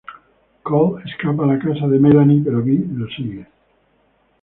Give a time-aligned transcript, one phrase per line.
[0.63, 3.45] Cole escapa a la casa de Melanie, pero Bee lo sigue.